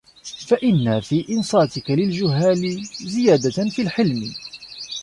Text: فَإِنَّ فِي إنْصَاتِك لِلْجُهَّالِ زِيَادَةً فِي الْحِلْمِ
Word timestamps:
فَإِنَّ 0.47 0.99
فِي 0.99 1.25
إنْصَاتِك 1.37 1.91
لِلْجُهَّالِ 1.91 2.57
زِيَادَةً 2.97 3.69
فِي 3.69 3.81
الْحِلْمِ 3.81 4.33